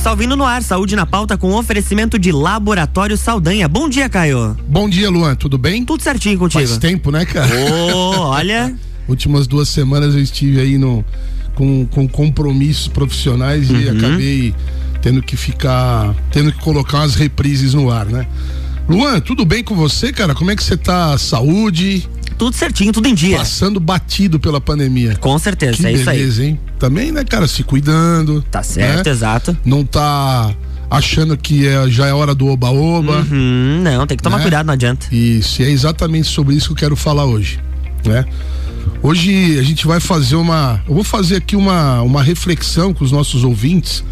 [0.00, 3.68] Salvino no ar, saúde na pauta com oferecimento de Laboratório Saldanha.
[3.68, 4.56] Bom dia, Caio.
[4.66, 5.84] Bom dia, Luan, tudo bem?
[5.84, 6.66] Tudo certinho contigo.
[6.66, 7.50] Faz tempo, né, cara?
[7.70, 8.74] Oh, olha.
[9.06, 11.04] Últimas duas semanas eu estive aí no,
[11.54, 13.78] com, com compromissos profissionais uhum.
[13.78, 14.54] e acabei
[15.02, 18.26] tendo que ficar, tendo que colocar umas reprises no ar, né?
[18.88, 20.34] Luan, tudo bem com você, cara?
[20.34, 21.18] Como é que você tá?
[21.18, 22.08] Saúde?
[22.40, 23.36] Tudo certinho, tudo em dia.
[23.36, 25.14] Passando batido pela pandemia.
[25.16, 26.46] Com certeza, que é beleza, isso aí.
[26.48, 26.60] hein?
[26.78, 28.40] Também, né, cara, se cuidando.
[28.50, 29.12] Tá certo, né?
[29.12, 29.54] exato.
[29.62, 30.50] Não tá
[30.90, 33.26] achando que é, já é hora do oba-oba.
[33.30, 34.42] Uhum, não, tem que tomar né?
[34.44, 35.06] cuidado, não adianta.
[35.14, 37.60] Isso, e é exatamente sobre isso que eu quero falar hoje,
[38.06, 38.24] né?
[39.02, 43.12] Hoje a gente vai fazer uma, eu vou fazer aqui uma, uma reflexão com os
[43.12, 44.02] nossos ouvintes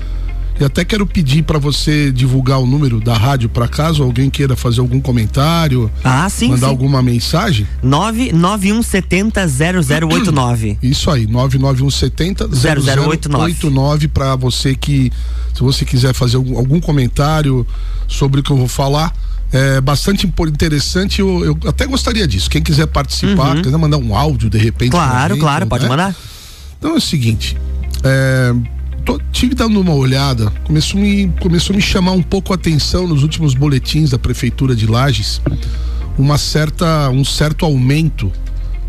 [0.60, 4.56] e até quero pedir para você divulgar o número da rádio para caso alguém queira
[4.56, 6.72] fazer algum comentário, ah, sim, mandar sim.
[6.72, 7.66] alguma mensagem.
[7.84, 10.78] 991700089.
[10.82, 15.12] Isso aí, 99170 0089 para você que
[15.54, 17.66] se você quiser fazer algum, algum comentário
[18.06, 19.12] sobre o que eu vou falar,
[19.52, 21.20] é bastante interessante.
[21.20, 22.50] Eu, eu, até gostaria disso.
[22.50, 23.62] Quem quiser participar, Uhum.
[23.62, 24.90] quiser mandar um áudio de repente.
[24.90, 25.88] Claro, claro, pode né?
[25.88, 26.14] mandar.
[26.78, 27.56] Então é o seguinte,
[28.04, 28.54] é,
[29.08, 32.56] tô, tive dando uma olhada, começou a me, começou a me chamar um pouco a
[32.56, 35.40] atenção nos últimos boletins da prefeitura de Lages,
[36.18, 38.30] uma certa, um certo aumento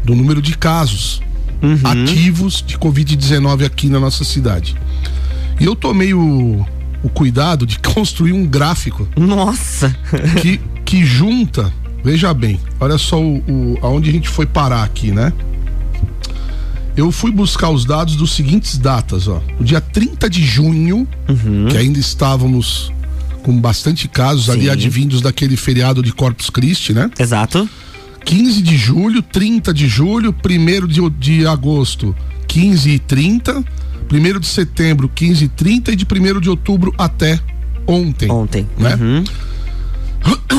[0.03, 1.21] do número de casos
[1.61, 1.77] Uhum.
[1.83, 4.77] ativos de Covid-19 aqui na nossa cidade.
[5.59, 6.65] E eu tomei o,
[7.03, 9.93] o cuidado de construir um gráfico Nossa.
[10.41, 15.11] que, que junta, veja bem, olha só o, o, aonde a gente foi parar aqui,
[15.11, 15.33] né?
[16.99, 19.41] Eu fui buscar os dados dos seguintes datas, ó.
[19.57, 21.07] O dia 30 de junho,
[21.69, 22.91] que ainda estávamos
[23.41, 24.69] com bastante casos ali Sim.
[24.69, 27.09] advindos daquele feriado de Corpus Christi, né?
[27.17, 27.69] Exato.
[28.25, 32.13] 15 de julho, 30 de julho, 1 de, de agosto,
[32.49, 33.63] 15 e 30,
[34.11, 37.39] 1 de setembro, 15 e 30 e de 1 de outubro até
[37.87, 38.29] ontem.
[38.29, 38.67] Ontem.
[38.77, 38.95] Né?
[38.95, 39.23] Uhum.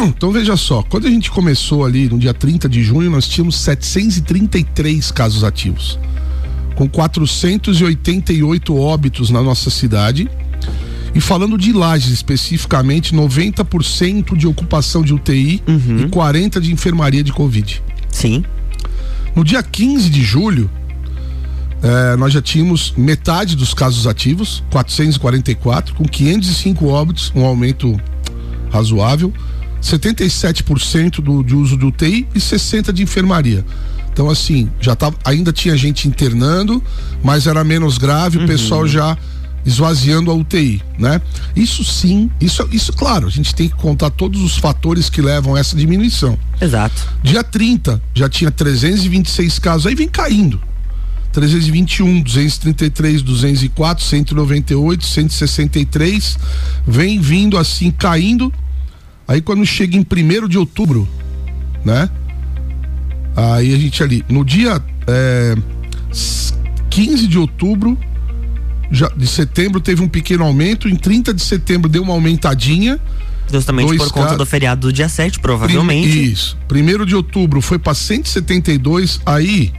[0.08, 3.56] Então veja só, quando a gente começou ali no dia 30 de junho, nós tínhamos
[3.56, 5.98] 733 casos ativos,
[6.80, 10.30] com 488 óbitos na nossa cidade.
[11.14, 17.34] E falando de Lages especificamente, 90% de ocupação de UTI e 40% de enfermaria de
[17.34, 17.82] Covid.
[18.08, 18.42] Sim.
[19.36, 20.70] No dia 15 de julho,
[21.82, 28.00] eh, nós já tínhamos metade dos casos ativos, 444, com 505 óbitos, um aumento
[28.72, 29.34] razoável,
[29.82, 33.66] 77% do, de uso de UTI e 60% de enfermaria.
[34.20, 36.84] Então, assim, já tava, ainda tinha gente internando,
[37.24, 39.16] mas era menos grave, o pessoal já
[39.64, 41.22] esvaziando a UTI, né?
[41.56, 45.54] Isso sim, isso, isso, claro, a gente tem que contar todos os fatores que levam
[45.54, 46.38] a essa diminuição.
[46.60, 47.08] Exato.
[47.22, 50.60] Dia 30 já tinha 326 casos, aí vem caindo.
[51.32, 56.38] 321, 233, 204, 198, 163,
[56.86, 58.52] vem vindo assim caindo.
[59.26, 61.08] Aí quando chega em 1 de outubro,
[61.82, 62.10] né?
[63.36, 65.56] Aí a gente ali, no dia é,
[66.90, 67.96] 15 de outubro,
[68.90, 72.98] já, de setembro teve um pequeno aumento, em 30 de setembro deu uma aumentadinha.
[73.50, 76.32] Justamente Dois por conta do feriado do dia 7, provavelmente.
[76.32, 76.56] Isso.
[76.68, 79.20] Primeiro de outubro foi para 172.
[79.26, 79.72] Aí,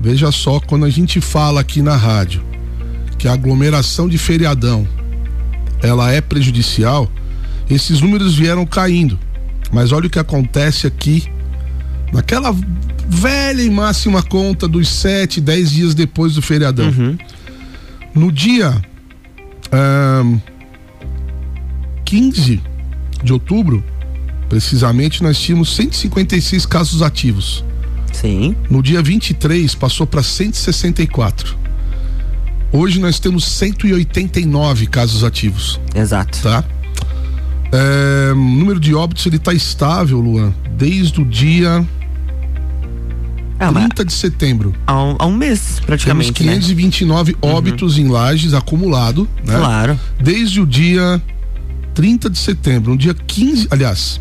[0.00, 2.42] veja só, quando a gente fala aqui na rádio
[3.18, 4.86] que a aglomeração de feriadão
[5.82, 7.10] ela é prejudicial,
[7.70, 9.18] esses números vieram caindo.
[9.72, 11.24] Mas olha o que acontece aqui
[12.14, 12.54] naquela
[13.08, 16.86] velha e máxima conta dos 7, 10 dias depois do feriadão.
[16.86, 17.18] Uhum.
[18.14, 18.80] No dia
[19.72, 20.38] ahn,
[22.04, 22.62] 15
[23.22, 23.82] de outubro,
[24.48, 27.64] precisamente, nós tínhamos 156 casos ativos.
[28.12, 28.54] Sim.
[28.70, 31.56] No dia 23, passou para 164.
[32.70, 36.40] Hoje nós temos 189 casos ativos, Exato.
[36.42, 36.64] tá?
[37.72, 41.84] É, o número de óbitos ele tá estável, Luan, desde o dia
[43.58, 44.74] Ah, mas 30 de setembro.
[44.86, 46.54] há um, há um mês, Temos praticamente, né?
[46.54, 49.56] 529 óbitos em lajes acumulado, né?
[49.56, 49.98] Claro.
[50.20, 51.22] desde o dia
[51.94, 54.20] 30 de setembro, no dia 15, aliás,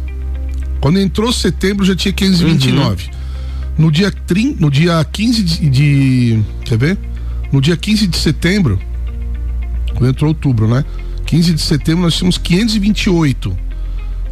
[0.79, 3.09] quando entrou setembro já tinha 529.
[3.77, 6.97] No dia 30, no dia 15 de, de quer ver?
[7.51, 8.79] No dia 15 de setembro,
[9.95, 10.85] quando entrou outubro, né?
[11.25, 13.57] 15 de setembro nós tínhamos 528.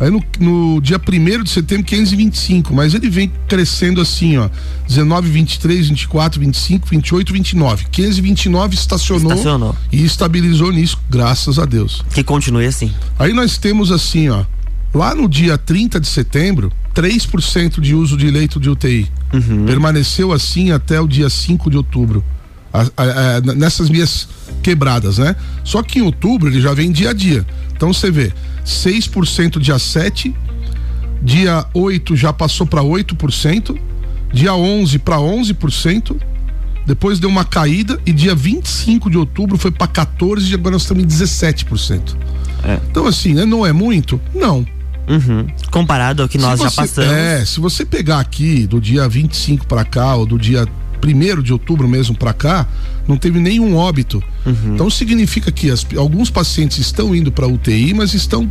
[0.01, 4.49] Aí no, no dia 1 de setembro, 525, mas ele vem crescendo assim, ó.
[4.87, 7.85] 19, 23, 24, 25, 28, 29.
[7.91, 9.75] 529 estacionou, Estacionou.
[9.91, 12.03] e estabilizou nisso, graças a Deus.
[12.15, 12.91] Que continue assim.
[13.19, 14.43] Aí nós temos assim, ó.
[14.91, 19.07] Lá no dia 30 de setembro, 3% de uso de leito de UTI.
[19.31, 19.65] Uhum.
[19.67, 22.23] Permaneceu assim até o dia 5 de outubro.
[22.73, 24.27] a, a, a, nessas minhas
[24.63, 25.35] quebradas, né?
[25.63, 27.45] Só que em outubro ele já vem dia a dia.
[27.81, 28.31] Então você vê,
[28.63, 30.35] 6% dia 7,
[31.19, 33.75] dia 8 já passou para 8%,
[34.31, 36.15] dia 11 para 11%,
[36.85, 40.83] depois deu uma caída e dia 25 de outubro foi para 14 e agora nós
[40.83, 42.15] estamos em 17%.
[42.63, 42.79] É.
[42.87, 44.21] Então assim, né, não é muito?
[44.31, 44.63] Não.
[45.09, 45.47] Uhum.
[45.71, 47.11] Comparado ao que nós você, já passamos.
[47.11, 50.67] É, se você pegar aqui do dia 25 para cá ou do dia
[51.03, 52.67] 1 de outubro mesmo para cá,
[53.07, 54.23] não teve nenhum óbito.
[54.45, 54.75] Uhum.
[54.75, 58.49] Então significa que as, alguns pacientes estão indo para UTI, mas estão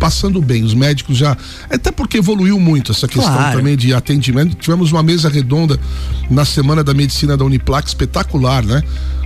[0.00, 0.64] passando bem.
[0.64, 1.36] Os médicos já.
[1.68, 3.58] Até porque evoluiu muito essa questão claro.
[3.58, 4.56] também de atendimento.
[4.56, 5.78] Tivemos uma mesa redonda
[6.30, 8.82] na Semana da Medicina da Uniplac espetacular, né?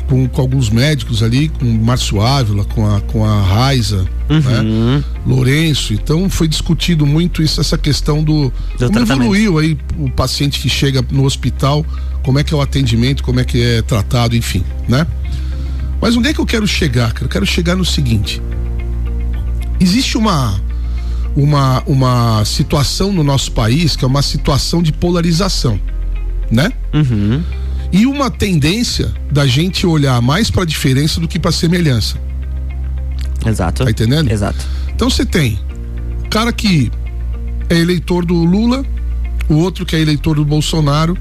[0.08, 4.96] Com, com alguns médicos ali, com o Márcio Ávila, com a, com a Raiza, uhum.
[4.96, 5.04] né?
[5.26, 5.94] Lourenço.
[5.94, 8.52] Então foi discutido muito isso, essa questão do.
[8.78, 11.84] do como evoluiu aí o paciente que chega no hospital,
[12.22, 15.06] como é que é o atendimento, como é que é tratado, enfim, né?
[16.00, 17.14] Mas onde é que eu quero chegar?
[17.20, 18.42] Eu quero chegar no seguinte:
[19.80, 20.60] existe uma
[21.36, 25.78] uma, uma situação no nosso país que é uma situação de polarização,
[26.50, 26.72] né?
[26.92, 27.42] Uhum.
[27.92, 32.16] E uma tendência da gente olhar mais para a diferença do que para semelhança.
[33.46, 33.84] Exato.
[33.84, 34.30] Tá entendendo?
[34.30, 34.64] Exato.
[34.94, 35.58] Então você tem
[36.24, 36.90] o cara que
[37.68, 38.84] é eleitor do Lula,
[39.48, 41.16] o outro que é eleitor do Bolsonaro.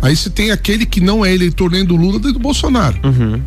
[0.00, 2.98] Aí você tem aquele que não é eleitor nem do Lula nem do Bolsonaro.
[3.04, 3.40] Uhum.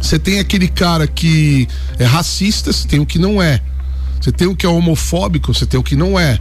[0.00, 1.66] Você tem aquele cara que
[1.98, 3.60] é racista, você tem o que não é.
[4.20, 6.38] Você tem o que é homofóbico, você tem o que não é.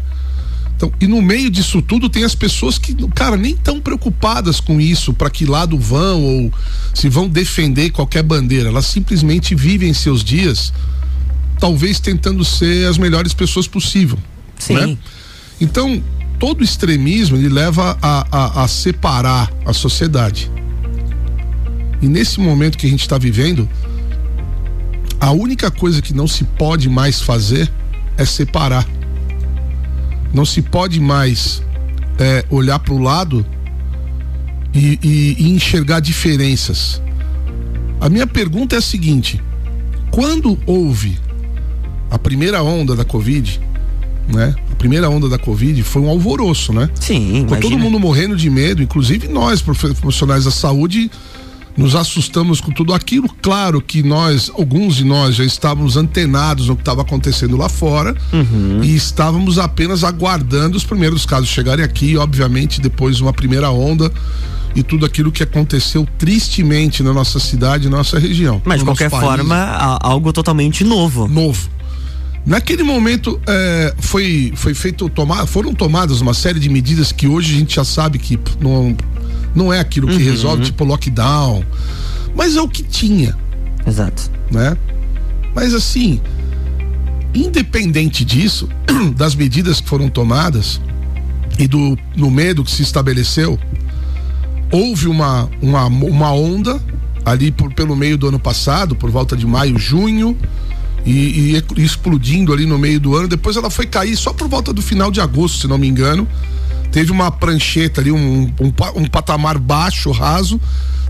[0.77, 4.79] Então, e no meio disso tudo tem as pessoas que, cara, nem tão preocupadas com
[4.79, 6.53] isso, para que lado vão ou
[6.93, 8.69] se vão defender qualquer bandeira.
[8.69, 10.71] Elas simplesmente vivem seus dias,
[11.59, 14.19] talvez tentando ser as melhores pessoas possível.
[14.59, 14.75] Sim.
[14.75, 14.97] Né?
[15.59, 16.03] Então,
[16.37, 20.51] todo extremismo ele leva a, a, a separar a sociedade.
[22.03, 23.67] E nesse momento que a gente está vivendo,
[25.19, 27.67] a única coisa que não se pode mais fazer
[28.15, 28.85] é separar.
[30.33, 31.63] Não se pode mais
[32.19, 33.45] é, olhar para o lado
[34.73, 37.01] e, e, e enxergar diferenças.
[37.99, 39.41] A minha pergunta é a seguinte:
[40.11, 41.17] quando houve
[42.09, 43.59] a primeira onda da Covid,
[44.27, 44.55] né?
[44.71, 46.89] A primeira onda da Covid foi um alvoroço, né?
[46.99, 47.45] Sim.
[47.47, 51.09] Com todo mundo morrendo de medo, inclusive nós, profissionais da saúde,
[51.77, 53.29] nos assustamos com tudo aquilo.
[53.41, 58.15] Claro que nós, alguns de nós, já estávamos antenados no que estava acontecendo lá fora
[58.33, 58.83] uhum.
[58.83, 64.11] e estávamos apenas aguardando os primeiros casos chegarem aqui, e, obviamente, depois uma primeira onda
[64.75, 68.61] e tudo aquilo que aconteceu tristemente na nossa cidade, na nossa região.
[68.65, 69.55] Mas de qualquer forma,
[70.01, 71.27] algo totalmente novo.
[71.27, 71.69] Novo.
[72.45, 77.53] Naquele momento é, foi, foi feito tomar, foram tomadas uma série de medidas que hoje
[77.53, 78.95] a gente já sabe que não,
[79.57, 80.19] não é aquilo que uhum.
[80.19, 81.65] resolve, tipo lockdown.
[82.35, 83.35] Mas é o que tinha.
[83.85, 84.29] Exato.
[84.51, 84.77] Né?
[85.55, 86.21] Mas assim,
[87.33, 88.69] independente disso,
[89.17, 90.79] das medidas que foram tomadas
[91.57, 93.59] e do no medo que se estabeleceu,
[94.71, 96.79] houve uma, uma, uma onda
[97.25, 100.37] ali por, pelo meio do ano passado, por volta de maio, junho,
[101.03, 103.27] e, e, explodindo ali no meio do ano.
[103.27, 106.27] Depois ela foi cair só por volta do final de agosto, se não me engano
[106.97, 110.59] teve uma prancheta ali, um, um, um patamar baixo, raso,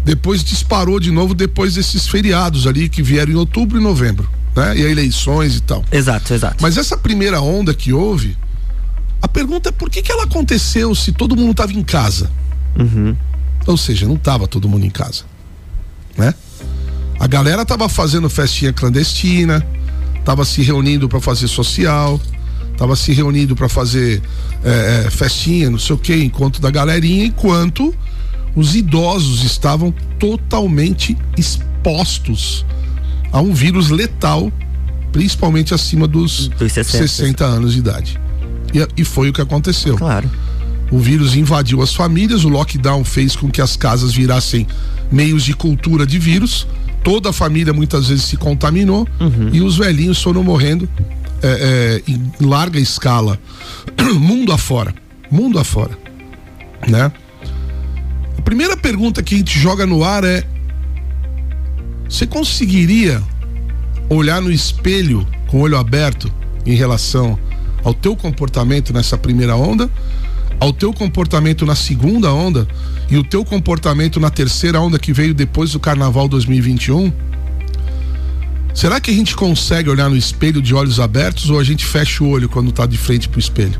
[0.04, 4.78] depois disparou de novo depois desses feriados ali que vieram em outubro e novembro, né?
[4.78, 5.86] E eleições e tal.
[5.90, 6.58] Exato, exato.
[6.60, 8.38] Mas essa primeira onda que houve,
[9.22, 12.30] a pergunta é por que que ela aconteceu se todo mundo estava em casa?
[12.78, 13.16] Uhum.
[13.66, 15.24] Ou seja, não estava todo mundo em casa,
[16.18, 16.36] né?
[17.18, 19.66] A galera tava fazendo festinha clandestina,
[20.26, 22.20] tava se reunindo para fazer social,
[22.78, 24.22] tava se reunindo para fazer
[24.64, 27.94] é, é, festinha, não sei o que, encontro da galerinha, enquanto
[28.56, 32.66] os idosos estavam totalmente expostos
[33.32, 34.52] a um vírus letal,
[35.12, 37.08] principalmente acima dos, dos 60.
[37.08, 38.20] 60 anos de idade.
[38.74, 39.98] E, e foi o que aconteceu.
[39.98, 40.30] Claro.
[40.92, 44.66] O vírus invadiu as famílias, o lockdown fez com que as casas virassem
[45.12, 46.68] meios de cultura de vírus.
[47.04, 49.50] Toda a família muitas vezes se contaminou uhum.
[49.52, 50.90] e os velhinhos foram morrendo
[51.42, 53.40] é, é, em larga escala,
[54.20, 54.94] mundo afora,
[55.30, 55.98] mundo afora,
[56.88, 57.12] né?
[58.38, 60.44] A primeira pergunta que a gente joga no ar é:
[62.08, 63.22] você conseguiria
[64.10, 66.32] olhar no espelho com o olho aberto
[66.66, 67.38] em relação
[67.84, 69.90] ao teu comportamento nessa primeira onda,
[70.60, 72.68] ao teu comportamento na segunda onda
[73.10, 77.12] e o teu comportamento na terceira onda que veio depois do Carnaval 2021?
[78.78, 82.24] Será que a gente consegue olhar no espelho de olhos abertos ou a gente fecha
[82.24, 83.80] o olho quando está de frente para o espelho?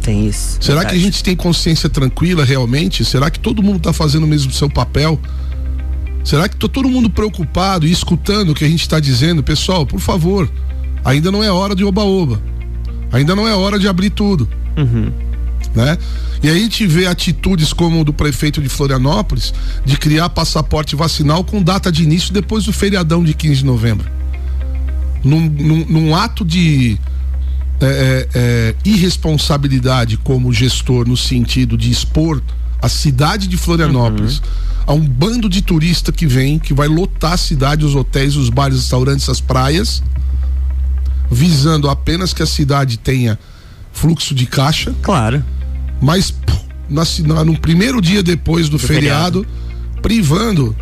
[0.00, 0.58] Tem isso.
[0.60, 0.94] Será verdade.
[0.94, 3.04] que a gente tem consciência tranquila realmente?
[3.04, 5.20] Será que todo mundo está fazendo o mesmo seu papel
[6.24, 9.42] Será que tá todo mundo preocupado e escutando o que a gente está dizendo?
[9.42, 10.50] Pessoal, por favor,
[11.04, 12.40] ainda não é hora de oba-oba.
[13.12, 14.48] Ainda não é hora de abrir tudo.
[14.76, 15.12] Uhum.
[15.74, 15.98] Né?
[16.42, 19.52] E aí a gente vê atitudes como o do prefeito de Florianópolis
[19.84, 24.08] de criar passaporte vacinal com data de início depois do feriadão de 15 de novembro.
[25.24, 26.98] Num, num, num ato de
[27.80, 32.40] é, é, é, irresponsabilidade como gestor no sentido de expor
[32.80, 34.44] a cidade de Florianópolis uhum.
[34.86, 38.48] a um bando de turista que vem, que vai lotar a cidade, os hotéis, os
[38.48, 40.02] bares, os restaurantes, as praias,
[41.30, 43.38] visando apenas que a cidade tenha
[43.92, 44.94] fluxo de caixa.
[45.02, 45.42] Claro.
[46.00, 46.34] Mas
[46.88, 50.76] na, no primeiro dia depois do, do feriado, feriado, privando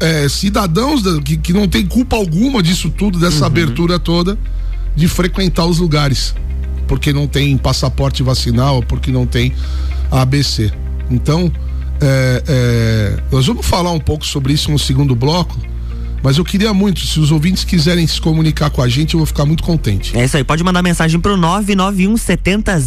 [0.00, 3.46] é, cidadãos da, que, que não tem culpa alguma disso tudo, dessa uhum.
[3.46, 4.38] abertura toda
[4.94, 6.34] de frequentar os lugares,
[6.86, 9.54] porque não tem passaporte vacinal, porque não tem
[10.10, 10.70] ABC.
[11.10, 11.50] Então,
[12.00, 15.56] é, é, nós vamos falar um pouco sobre isso no segundo bloco.
[16.22, 19.26] Mas eu queria muito, se os ouvintes quiserem se comunicar com a gente, eu vou
[19.26, 20.16] ficar muito contente.
[20.16, 22.78] É isso aí, pode mandar mensagem pro 991 70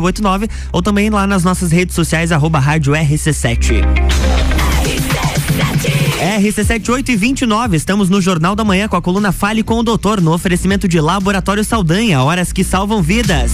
[0.00, 3.82] 0089 ou também lá nas nossas redes sociais, arroba rádio RC7.
[6.22, 10.20] RC78 e 29, estamos no Jornal da Manhã com a coluna Fale com o Doutor,
[10.20, 13.52] no oferecimento de Laboratório Saldanha, horas que salvam vidas.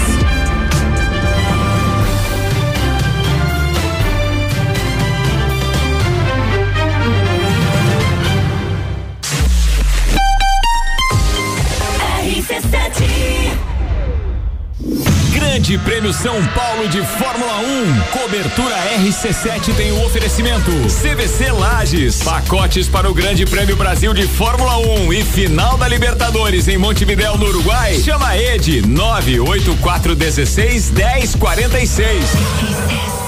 [15.69, 18.01] Grande Prêmio São Paulo de Fórmula 1.
[18.19, 20.71] Cobertura RC7 tem o oferecimento.
[20.71, 22.23] CVC Lages.
[22.23, 27.37] Pacotes para o Grande Prêmio Brasil de Fórmula 1 e final da Libertadores em Montevidéu,
[27.37, 27.97] no Uruguai.
[27.97, 33.28] Chama Ed 98416 1046.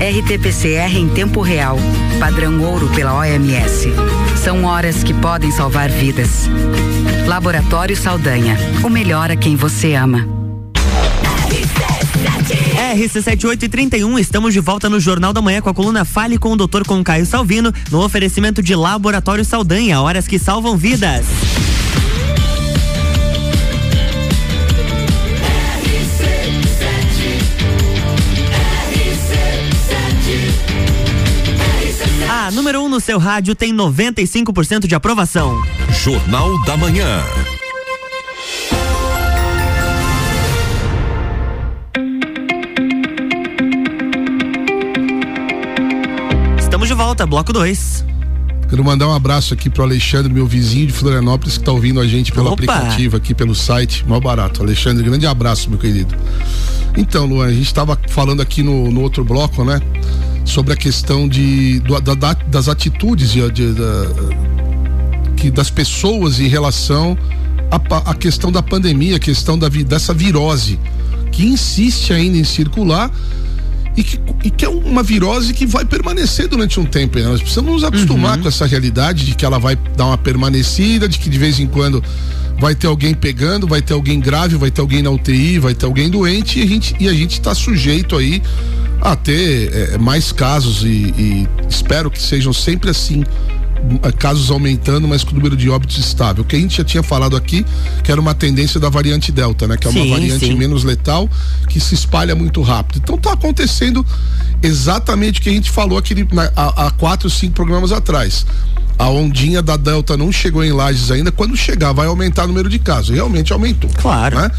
[0.00, 1.78] RT-PCR em tempo real,
[2.20, 3.88] padrão ouro pela OMS.
[4.36, 6.48] São horas que podem salvar vidas.
[7.26, 10.28] Laboratório Saldanha, o melhor a quem você ama.
[12.94, 16.86] RC7831, estamos de volta no Jornal da Manhã com a coluna Fale com o Doutor
[16.86, 21.24] com Caio Salvino, no oferecimento de Laboratório Saldanha, horas que salvam vidas.
[32.46, 35.60] A número 1 um no seu rádio tem 95% de aprovação.
[35.90, 37.20] Jornal da Manhã.
[46.56, 48.04] Estamos de volta, bloco 2.
[48.70, 52.06] Quero mandar um abraço aqui pro Alexandre, meu vizinho de Florianópolis, que tá ouvindo a
[52.06, 52.54] gente pelo Opa.
[52.54, 54.62] aplicativo aqui, pelo site, mal barato.
[54.62, 56.14] Alexandre, grande abraço, meu querido.
[56.96, 59.80] Então, Luan, a gente estava falando aqui no, no outro bloco, né?
[60.46, 64.06] Sobre a questão de, do, da, das atitudes de, de, da,
[65.36, 67.18] que, das pessoas em relação
[67.70, 70.78] à, questão da pandemia, a questão da, dessa virose
[71.32, 73.10] que insiste ainda em circular
[73.96, 77.18] e que, e que é uma virose que vai permanecer durante um tempo.
[77.18, 77.24] Né?
[77.24, 78.42] Nós precisamos nos acostumar uhum.
[78.42, 81.66] com essa realidade de que ela vai dar uma permanecida, de que de vez em
[81.66, 82.02] quando
[82.58, 85.86] vai ter alguém pegando, vai ter alguém grave, vai ter alguém na UTI, vai ter
[85.86, 88.42] alguém doente e a gente e a gente está sujeito aí
[89.00, 93.24] a ter é, mais casos e, e espero que sejam sempre assim
[94.02, 96.42] é, casos aumentando, mas com o número de óbitos estável.
[96.42, 97.64] O que a gente já tinha falado aqui,
[98.02, 99.76] que era uma tendência da variante Delta, né?
[99.76, 100.54] Que é uma sim, variante sim.
[100.54, 101.28] menos letal,
[101.68, 103.00] que se espalha muito rápido.
[103.02, 104.04] Então tá acontecendo
[104.62, 108.46] exatamente o que a gente falou aqui na, há, há quatro, cinco programas atrás.
[108.98, 111.30] A ondinha da Delta não chegou em Lages ainda.
[111.30, 113.14] Quando chegar, vai aumentar o número de casos.
[113.14, 113.90] Realmente aumentou.
[113.98, 114.36] Claro.
[114.36, 114.50] Né?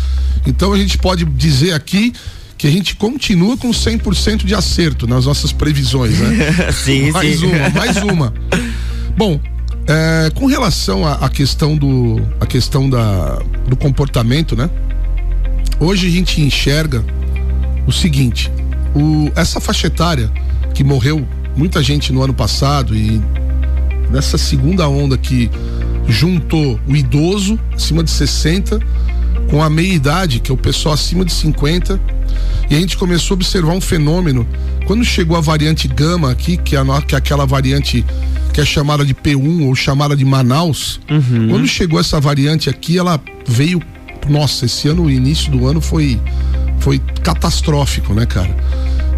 [0.46, 2.13] Então a gente pode dizer aqui
[2.58, 6.72] que a gente continua com 100% de acerto nas nossas previsões, né?
[6.74, 7.46] sim, mais sim.
[7.46, 8.34] uma, mais uma.
[9.16, 9.40] Bom,
[9.88, 14.70] é, com relação à questão do a questão da, do comportamento, né?
[15.80, 17.06] Hoje a gente enxerga
[17.86, 18.52] o seguinte:
[18.96, 20.32] o, essa faixa etária
[20.74, 23.22] que morreu muita gente no ano passado e
[24.12, 25.50] nessa segunda onda que
[26.08, 28.80] juntou o idoso acima de 60
[29.50, 32.00] com a meia idade, que é o pessoal acima de 50
[32.70, 34.46] e a gente começou a observar um fenômeno.
[34.86, 38.06] Quando chegou a variante gama aqui, que é, a, que é aquela variante
[38.54, 41.48] que é chamada de P1 ou chamada de Manaus, Uhum.
[41.50, 43.82] quando chegou essa variante aqui, ela veio.
[44.30, 46.20] Nossa, esse ano, o início do ano foi,
[46.80, 48.54] foi catastrófico, né, cara?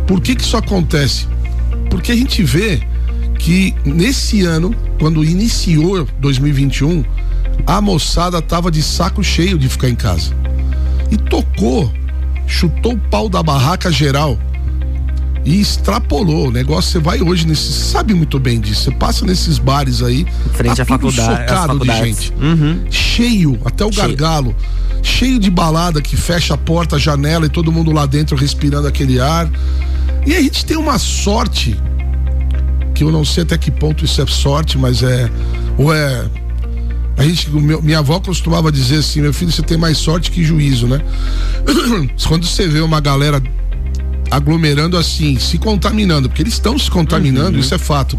[0.05, 1.25] Por que que isso acontece?
[1.89, 2.79] Porque a gente vê
[3.39, 7.03] que nesse ano, quando iniciou 2021,
[7.65, 10.33] a moçada tava de saco cheio de ficar em casa.
[11.11, 11.91] E tocou,
[12.47, 14.37] chutou o pau da barraca geral
[15.45, 16.47] e extrapolou.
[16.47, 17.71] O negócio, você vai hoje nesse.
[17.71, 18.83] Sabe muito bem disso.
[18.83, 20.25] Você passa nesses bares aí.
[20.53, 21.49] Frente tá à faculdade.
[21.49, 22.33] socado de gente.
[22.39, 22.85] Uhum.
[22.89, 24.07] Cheio, até o Cheio.
[24.07, 24.55] gargalo.
[25.01, 28.87] Cheio de balada que fecha a porta, a janela e todo mundo lá dentro respirando
[28.87, 29.49] aquele ar.
[30.25, 31.79] E a gente tem uma sorte,
[32.93, 35.29] que eu não sei até que ponto isso é sorte, mas é.
[35.77, 36.25] Ou é.
[37.19, 40.41] A gente, meu- minha avó costumava dizer assim: meu filho, você tem mais sorte que
[40.41, 41.01] juízo, né?
[42.25, 43.43] Quando você vê uma galera
[44.31, 48.17] aglomerando assim, se contaminando, porque eles estão se contaminando, isso é fato.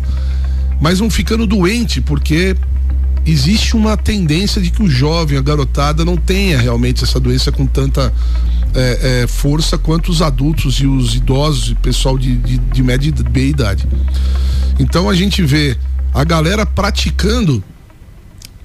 [0.78, 2.54] Mas vão ficando doente porque
[3.24, 7.64] existe uma tendência de que o jovem, a garotada, não tenha realmente essa doença com
[7.64, 8.12] tanta
[8.74, 13.08] é, é, força quanto os adultos e os idosos e pessoal de, de, de média
[13.08, 13.88] e meia idade.
[14.78, 15.74] Então a gente vê
[16.12, 17.64] a galera praticando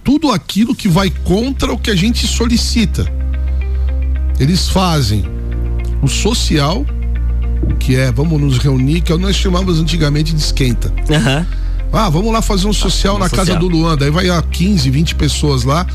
[0.05, 3.05] tudo aquilo que vai contra o que a gente solicita.
[4.39, 5.25] Eles fazem
[6.01, 6.85] o social,
[7.79, 10.93] que é vamos nos reunir, que nós chamávamos antigamente de esquenta.
[11.09, 11.45] Aham.
[11.91, 13.59] Ah, vamos lá fazer um social um na casa social.
[13.59, 13.97] do Luan.
[13.97, 15.87] Daí vai a 15, 20 pessoas lá,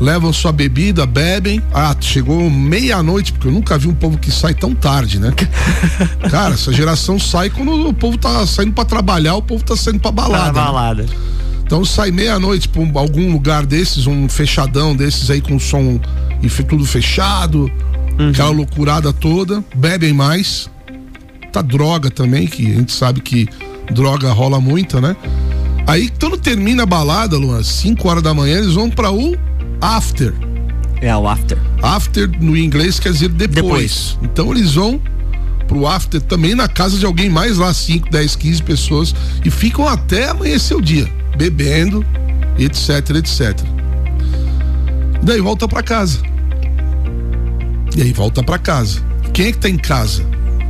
[0.00, 1.62] levam sua bebida, bebem.
[1.72, 5.32] Ah, chegou meia-noite, porque eu nunca vi um povo que sai tão tarde, né?
[6.30, 10.00] Cara, essa geração sai quando o povo tá saindo pra trabalhar, o povo tá saindo
[10.00, 10.16] pra Tá
[10.52, 11.02] balada.
[11.04, 11.06] né?
[11.66, 16.00] Então sai meia-noite pra um- algum lugar desses, um fechadão desses aí com som
[16.42, 17.70] e tudo fechado,
[18.30, 20.70] aquela loucurada toda, bebem mais.
[21.52, 23.48] Tá droga também, que a gente sabe que
[23.92, 25.16] droga rola muita, né?
[25.86, 29.36] Aí quando termina a balada, Luan, 5 horas da manhã, eles vão pra o
[29.80, 30.32] after.
[31.00, 31.58] É o after.
[31.82, 33.62] After no inglês quer dizer depois.
[33.64, 34.18] Depois.
[34.22, 35.00] Então eles vão
[35.66, 39.86] pro after também na casa de alguém mais lá, 5, 10, 15 pessoas e ficam
[39.88, 42.04] até amanhecer o dia, bebendo,
[42.58, 43.60] etc, etc.
[45.22, 46.20] Daí volta pra casa.
[47.96, 49.00] E aí volta pra casa.
[49.32, 50.24] Quem é que tá em casa?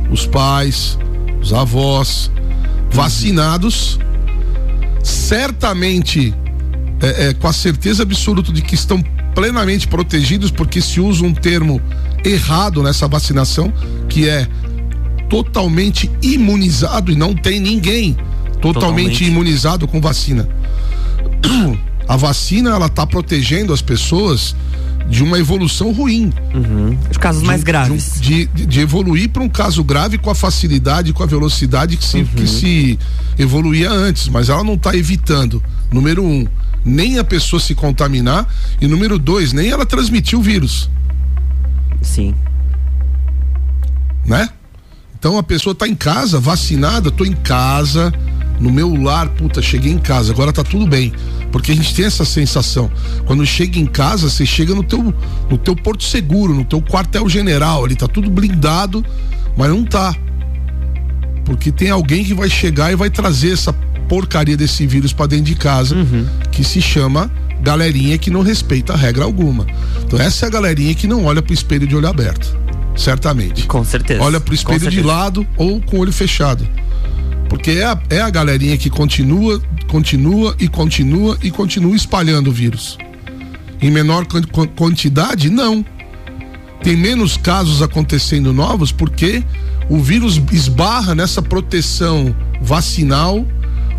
[0.09, 0.97] Os pais,
[1.41, 2.31] os avós,
[2.91, 3.99] vacinados,
[5.03, 6.33] certamente
[7.01, 9.01] é, é, com a certeza absoluta de que estão
[9.35, 11.81] plenamente protegidos, porque se usa um termo
[12.25, 13.71] errado nessa vacinação,
[14.09, 14.47] que é
[15.29, 19.25] totalmente imunizado e não tem ninguém totalmente, Totalmente.
[19.25, 20.47] imunizado com vacina.
[22.07, 24.55] A vacina ela tá protegendo as pessoas
[25.09, 26.33] de uma evolução ruim,
[27.09, 28.19] Os casos mais de- graves.
[28.19, 32.03] De, de, de evoluir para um caso grave com a facilidade, com a velocidade que
[32.03, 32.99] se, que se
[33.37, 36.45] evoluía antes, mas ela não está evitando, número um,
[36.83, 38.47] nem a pessoa se contaminar,
[38.81, 40.89] e número dois, nem ela transmitir o vírus,
[42.01, 42.33] Sim.
[44.25, 44.49] né?
[45.19, 48.13] Então a pessoa tá em casa, vacinada, tô em casa,
[48.59, 51.13] no meu lar, puta, cheguei em casa, agora tá tudo bem.
[51.51, 52.89] Porque a gente tem essa sensação.
[53.25, 55.13] Quando chega em casa, você chega no teu,
[55.49, 59.05] no teu porto seguro, no teu quartel general, ali tá tudo blindado,
[59.55, 60.15] mas não tá.
[61.45, 63.71] Porque tem alguém que vai chegar e vai trazer essa
[64.07, 65.95] porcaria desse vírus pra dentro de casa,
[66.51, 69.65] que se chama galerinha que não respeita regra alguma.
[70.03, 72.57] Então essa é a galerinha que não olha pro espelho de olho aberto.
[72.95, 74.23] Certamente Com certeza.
[74.23, 76.67] olha pro espelho de lado ou com o olho fechado.
[77.49, 82.53] Porque é a, é a galerinha que continua, continua e continua e continua espalhando o
[82.53, 82.97] vírus.
[83.81, 85.85] Em menor quan- quan- quantidade, não.
[86.83, 89.43] Tem menos casos acontecendo novos porque
[89.89, 93.45] o vírus esbarra nessa proteção vacinal,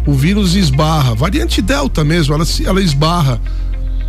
[0.07, 1.15] o vírus esbarra.
[1.15, 3.41] Variante Delta mesmo, ela, ela esbarra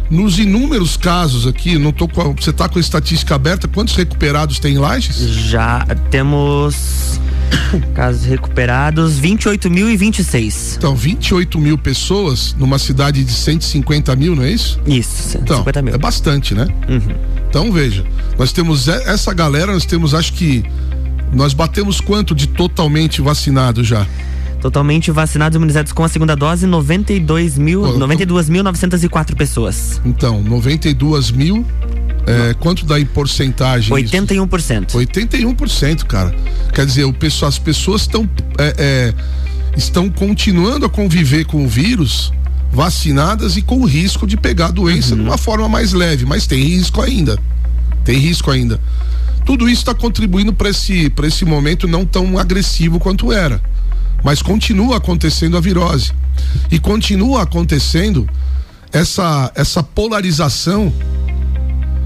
[0.10, 1.78] nos inúmeros casos aqui.
[1.78, 3.68] Não tô com você tá com a estatística aberta?
[3.68, 5.16] Quantos recuperados tem em?
[5.50, 7.20] Já temos
[7.96, 10.78] casos recuperados 28.026.
[10.78, 14.80] Então, 28 mil pessoas numa cidade de 150 mil, não é isso?
[14.86, 15.94] Isso, Então, 50 mil.
[15.94, 16.68] é bastante, né?
[16.88, 17.16] Uhum.
[17.50, 18.04] Então, veja,
[18.38, 20.64] nós temos essa galera, nós temos, acho que,
[21.34, 24.06] nós batemos quanto de totalmente vacinado já?
[24.62, 30.02] Totalmente vacinados e imunizados com a segunda dose, 92 mil, Pô, eu tô- 92.904 pessoas.
[30.06, 31.66] Então, 92 mil,
[32.26, 33.98] é, quanto dá em porcentagem?
[34.00, 34.16] isso?
[34.16, 34.92] 81%.
[34.94, 36.36] 81%, cara.
[36.74, 39.14] Quer dizer, o pessoal, as pessoas estão é, é,
[39.78, 42.32] estão continuando a conviver com o vírus
[42.72, 46.46] vacinadas e com o risco de pegar a doença de uma forma mais leve, mas
[46.46, 47.38] tem risco ainda.
[48.04, 48.80] Tem risco ainda.
[49.46, 53.62] Tudo isso está contribuindo para esse, pra esse momento não tão agressivo quanto era.
[54.24, 56.12] mas continua acontecendo a virose.
[56.70, 58.30] E continua acontecendo
[58.92, 60.94] essa, essa polarização.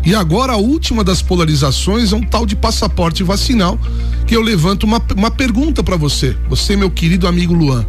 [0.06, 3.80] E agora a última das polarizações é um tal de passaporte vacinal,
[4.28, 7.86] que eu levanto uma, uma pergunta para você, você, meu querido amigo Luan.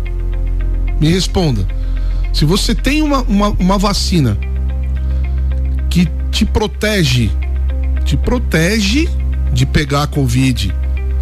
[1.00, 1.66] Me responda.
[2.32, 4.38] Se você tem uma, uma, uma vacina
[5.90, 7.30] que te protege,
[8.04, 9.08] te protege
[9.52, 10.72] de pegar a Covid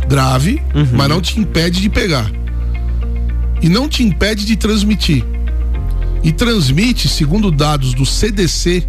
[0.08, 0.88] grave, uhum.
[0.92, 2.30] mas não te impede de pegar.
[3.60, 5.24] E não te impede de transmitir.
[6.22, 8.84] E transmite, segundo dados do CDC,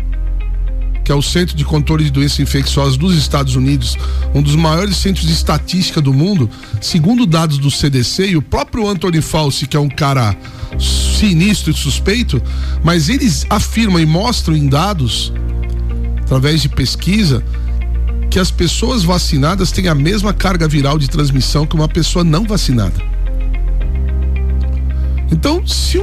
[1.03, 3.97] que é o Centro de Controle de Doenças Infecciosas dos Estados Unidos,
[4.33, 6.49] um dos maiores centros de estatística do mundo,
[6.81, 10.35] segundo dados do CDC e o próprio Anthony Fauci, que é um cara
[10.79, 12.41] sinistro e suspeito,
[12.83, 15.33] mas eles afirmam e mostram em dados,
[16.21, 17.43] através de pesquisa,
[18.31, 22.45] que as pessoas vacinadas têm a mesma carga viral de transmissão que uma pessoa não
[22.45, 22.99] vacinada.
[25.31, 26.01] Então, se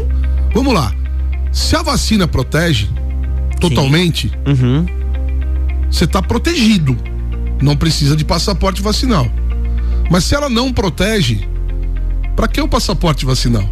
[0.55, 0.93] vamos lá,
[1.51, 2.89] se a vacina protege
[3.61, 4.87] totalmente, uhum.
[5.90, 6.96] você está protegido.
[7.62, 9.31] Não precisa de passaporte vacinal.
[10.11, 11.46] Mas se ela não protege,
[12.35, 13.68] para que o passaporte vacinal?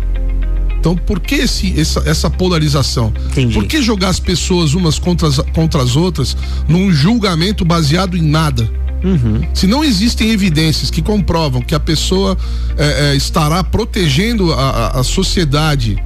[0.79, 3.13] Então, por que esse, essa, essa polarização?
[3.31, 3.55] Entendi.
[3.55, 6.37] Por que jogar as pessoas umas contra as, contra as outras
[6.69, 8.71] num julgamento baseado em nada?
[9.03, 9.43] Uhum.
[9.55, 12.37] Se não existem evidências que comprovam que a pessoa
[12.77, 15.97] é, é, estará protegendo a, a, a sociedade,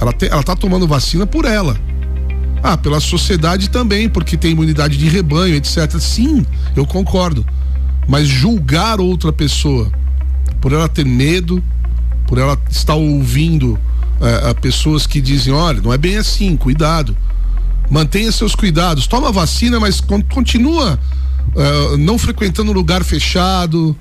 [0.00, 1.76] ela, te, ela tá tomando vacina por ela.
[2.68, 6.00] Ah, pela sociedade também, porque tem imunidade de rebanho, etc.
[6.00, 7.46] Sim, eu concordo.
[8.08, 9.88] Mas julgar outra pessoa
[10.60, 11.62] por ela ter medo,
[12.26, 13.78] por ela estar ouvindo
[14.20, 17.16] é, pessoas que dizem, olha, não é bem assim, cuidado.
[17.88, 20.98] Mantenha seus cuidados, toma vacina, mas continua
[21.54, 23.96] é, não frequentando lugar fechado,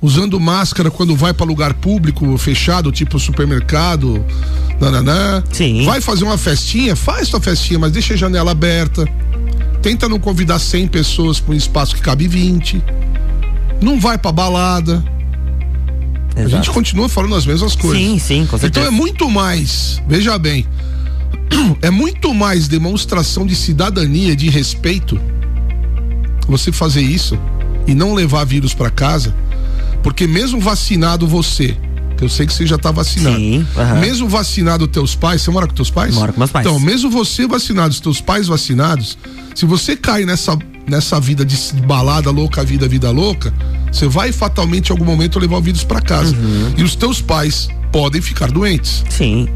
[0.00, 4.24] usando máscara quando vai para lugar público fechado, tipo supermercado,
[4.80, 5.42] nananã.
[5.52, 5.84] Sim.
[5.84, 9.04] Vai fazer uma festinha, faz sua festinha, mas deixa a janela aberta.
[9.82, 12.82] Tenta não convidar 100 pessoas para um espaço que cabe 20.
[13.80, 15.16] Não vai para balada
[16.36, 16.54] Exato.
[16.54, 17.98] A gente continua falando as mesmas coisas.
[17.98, 18.66] Sim, sim, com certeza.
[18.66, 20.66] Então é muito mais, veja bem,
[21.80, 25.18] é muito mais demonstração de cidadania, de respeito,
[26.46, 27.38] você fazer isso
[27.86, 29.34] e não levar vírus para casa,
[30.06, 31.76] porque mesmo vacinado você,
[32.16, 33.34] que eu sei que você já tá vacinado.
[33.34, 33.66] Sim,
[34.00, 36.14] Mesmo vacinado teus pais, você mora com teus pais?
[36.14, 36.64] Moro com meus pais.
[36.64, 39.18] Então, mesmo você vacinado, os teus pais vacinados,
[39.52, 43.52] se você cai nessa, nessa vida de balada louca, vida, vida louca,
[43.90, 46.36] você vai fatalmente em algum momento levar o vírus para casa.
[46.36, 46.74] Uhum.
[46.76, 49.04] E os teus pais podem ficar doentes.
[49.10, 49.48] Sim.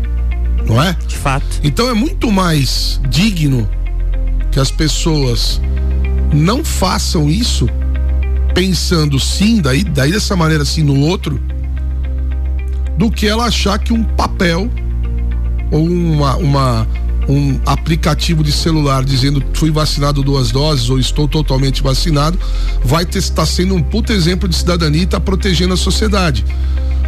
[0.66, 0.96] Não é?
[1.06, 1.60] De fato.
[1.62, 3.70] Então é muito mais digno
[4.50, 5.60] que as pessoas
[6.34, 7.68] não façam isso
[8.60, 11.40] pensando sim, daí, daí dessa maneira assim no outro,
[12.98, 14.70] do que ela achar que um papel
[15.70, 16.88] ou uma, uma
[17.26, 22.38] um aplicativo de celular dizendo fui vacinado duas doses ou estou totalmente vacinado,
[22.84, 26.44] vai estar tá sendo um puto exemplo de cidadania e está protegendo a sociedade.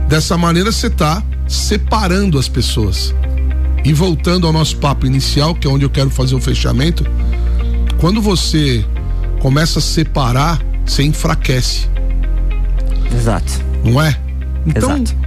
[0.09, 3.15] Dessa maneira você está separando as pessoas.
[3.85, 7.05] E voltando ao nosso papo inicial, que é onde eu quero fazer o fechamento,
[7.99, 8.83] quando você
[9.39, 11.89] começa a separar, você enfraquece.
[13.15, 13.53] Exato.
[13.85, 14.19] Não é?
[14.67, 15.23] Então, Exato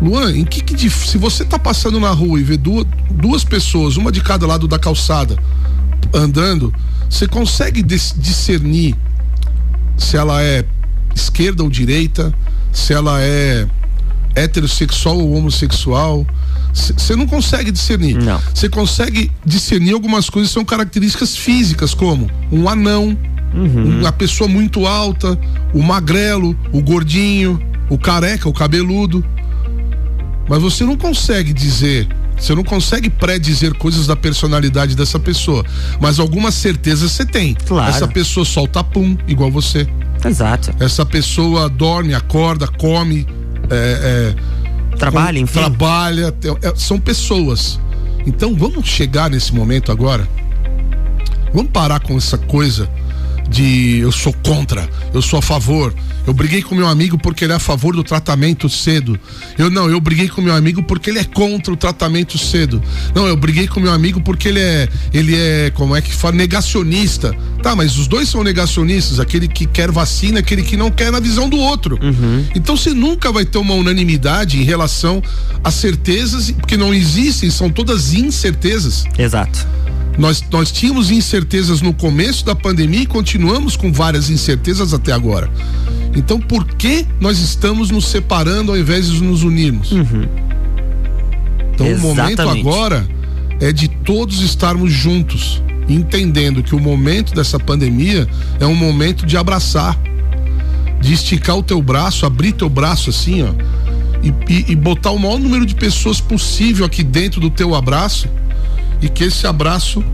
[0.00, 3.96] Luan, em que, que se você tá passando na rua e vê duas, duas pessoas,
[3.96, 5.36] uma de cada lado da calçada,
[6.12, 6.72] andando,
[7.08, 8.94] você consegue discernir
[9.96, 10.64] se ela é
[11.14, 12.34] esquerda ou direita,
[12.72, 13.66] se ela é
[14.34, 16.26] heterossexual ou homossexual.
[16.74, 18.18] Você não consegue discernir.
[18.54, 23.16] Você consegue discernir algumas coisas que são características físicas, como um anão,
[23.54, 24.00] uhum.
[24.00, 25.38] uma pessoa muito alta,
[25.72, 29.24] o magrelo, o gordinho, o careca, o cabeludo.
[30.48, 35.64] Mas você não consegue dizer, você não consegue pré-dizer coisas da personalidade dessa pessoa.
[36.00, 37.54] Mas algumas certezas você tem.
[37.54, 37.90] Claro.
[37.90, 39.88] Essa pessoa solta pum, igual você.
[40.24, 40.72] Exato.
[40.78, 43.26] Essa pessoa dorme, acorda, come.
[43.70, 44.34] É,
[44.92, 45.58] é, trabalha, enfim.
[45.58, 46.34] Trabalha.
[46.62, 47.80] É, são pessoas.
[48.26, 50.28] Então vamos chegar nesse momento agora.
[51.54, 52.88] Vamos parar com essa coisa
[53.48, 55.94] de eu sou contra, eu sou a favor.
[56.26, 59.18] Eu briguei com meu amigo porque ele é a favor do tratamento cedo.
[59.56, 62.82] Eu não, eu briguei com meu amigo porque ele é contra o tratamento cedo.
[63.14, 66.34] Não, eu briguei com meu amigo porque ele é, ele é, como é que fala,
[66.34, 67.32] negacionista.
[67.62, 71.20] Tá, mas os dois são negacionistas, aquele que quer vacina, aquele que não quer na
[71.20, 71.96] visão do outro.
[72.02, 72.44] Uhum.
[72.54, 75.22] Então você nunca vai ter uma unanimidade em relação
[75.62, 79.04] a certezas, porque não existem, são todas incertezas.
[79.16, 79.66] Exato.
[80.18, 85.50] Nós, nós tínhamos incertezas no começo da pandemia e continuamos com várias incertezas até agora.
[86.14, 89.92] Então por que nós estamos nos separando ao invés de nos unirmos?
[89.92, 90.26] Uhum.
[91.74, 91.94] Então Exatamente.
[91.94, 93.06] o momento agora
[93.60, 98.26] é de todos estarmos juntos, entendendo que o momento dessa pandemia
[98.58, 99.98] é um momento de abraçar,
[101.00, 103.50] de esticar o teu braço, abrir teu braço assim, ó,
[104.22, 108.26] e, e, e botar o maior número de pessoas possível aqui dentro do teu abraço
[109.00, 110.04] e que esse abraço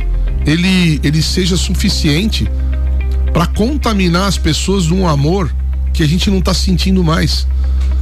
[0.46, 2.48] ele, ele seja suficiente
[3.32, 5.52] para contaminar as pessoas de um amor
[5.92, 7.46] que a gente não tá sentindo mais.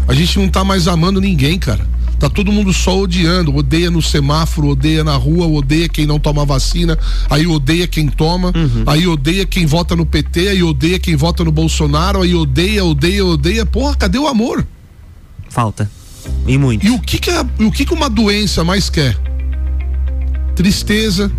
[0.08, 1.86] A gente não tá mais amando ninguém, cara.
[2.18, 6.44] Tá todo mundo só odiando, odeia no semáforo, odeia na rua, odeia quem não toma
[6.44, 6.98] vacina,
[7.30, 8.84] aí odeia quem toma, uhum.
[8.86, 13.24] aí odeia quem vota no PT, aí odeia quem vota no Bolsonaro, aí odeia, odeia,
[13.24, 13.64] odeia.
[13.64, 14.66] Porra, cadê o amor?
[15.48, 15.90] Falta.
[16.46, 16.86] E muito.
[16.86, 19.16] E o que que, a, o que que uma doença mais quer?
[20.60, 21.32] Tristeza,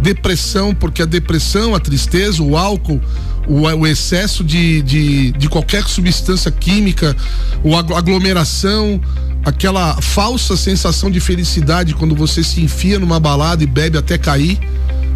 [0.00, 3.00] depressão, porque a depressão, a tristeza, o álcool,
[3.48, 7.16] o, o excesso de, de, de, qualquer substância química,
[7.64, 9.00] o aglomeração,
[9.44, 14.60] aquela falsa sensação de felicidade quando você se enfia numa balada e bebe até cair,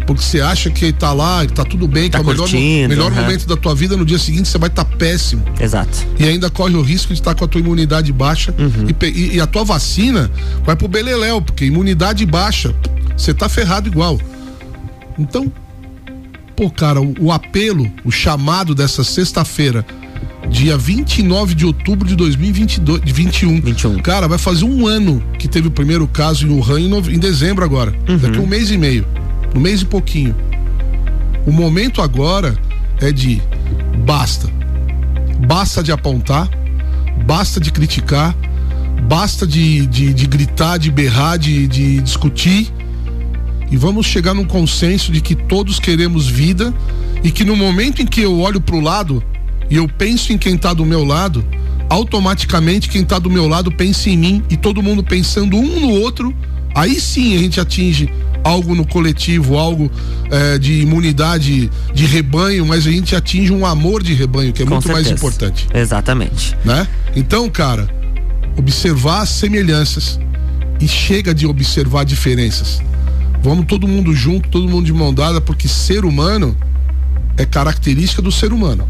[0.05, 2.51] porque você acha que tá lá, que tá tudo bem, tá que é o melhor,
[2.51, 3.21] melhor uhum.
[3.21, 5.41] momento da tua vida, no dia seguinte você vai estar tá péssimo.
[5.57, 6.05] Exato.
[6.19, 8.87] E ainda corre o risco de estar tá com a tua imunidade baixa uhum.
[8.89, 10.29] e, e, e, a tua vacina
[10.65, 12.75] vai pro beleléu, porque imunidade baixa,
[13.15, 14.19] você tá ferrado igual.
[15.17, 15.51] Então,
[16.55, 19.85] pô, cara, o, o apelo, o chamado dessa sexta-feira,
[20.49, 23.61] dia 29 de outubro de 2022, de 21.
[23.61, 23.99] 21.
[23.99, 27.63] Cara, vai fazer um ano que teve o primeiro caso em Wuhan em, em dezembro
[27.63, 27.93] agora.
[28.07, 28.17] Uhum.
[28.17, 29.05] Daqui um mês e meio.
[29.55, 30.35] Um mês e pouquinho.
[31.45, 32.57] O momento agora
[32.99, 33.41] é de
[34.05, 34.47] basta.
[35.47, 36.49] Basta de apontar,
[37.25, 38.35] basta de criticar,
[39.07, 42.71] basta de, de, de gritar, de berrar, de, de discutir
[43.73, 46.71] e vamos chegar num consenso de que todos queremos vida
[47.23, 49.23] e que no momento em que eu olho para o lado
[49.67, 51.43] e eu penso em quem está do meu lado,
[51.89, 55.89] automaticamente quem está do meu lado pensa em mim e todo mundo pensando um no
[55.89, 56.31] outro,
[56.75, 59.89] aí sim a gente atinge algo no coletivo, algo
[60.29, 64.65] é, de imunidade de rebanho, mas a gente atinge um amor de rebanho, que é
[64.65, 65.09] Com muito certeza.
[65.09, 65.67] mais importante.
[65.73, 66.55] Exatamente.
[66.63, 66.87] Né?
[67.15, 67.89] Então, cara,
[68.55, 70.19] observar as semelhanças
[70.79, 72.79] e chega de observar diferenças.
[73.43, 76.55] Vamos todo mundo junto, todo mundo de mão dada, porque ser humano
[77.37, 78.87] é característica do ser humano.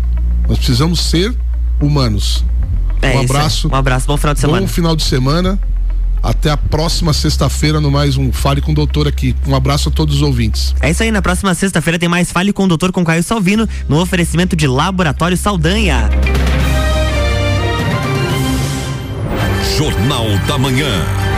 [0.47, 1.33] Nós precisamos ser
[1.81, 2.45] humanos.
[3.01, 3.67] É um abraço.
[3.67, 4.61] Um abraço, bom final de semana.
[4.61, 5.59] Bom final de semana.
[6.21, 9.35] Até a próxima sexta-feira no mais um Fale com o Doutor aqui.
[9.47, 10.75] Um abraço a todos os ouvintes.
[10.79, 13.67] É isso aí, na próxima sexta-feira tem mais Fale com o Doutor com Caio Salvino
[13.89, 16.09] no oferecimento de Laboratório Saldanha.
[19.75, 21.32] Jornal da Manhã.